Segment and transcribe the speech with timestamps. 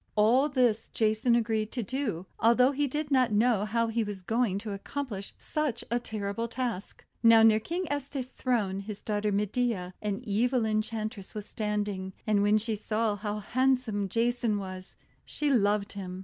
[0.15, 4.57] All this Jason agreed to do, although he did not know how he was going
[4.57, 7.05] to accomplish such a terrible task.
[7.21, 12.13] Now near King Petes' throne his daughter Medea, an evil Enchantress, was standing.
[12.25, 16.19] And when she saw how handsome Jason was, she loved him.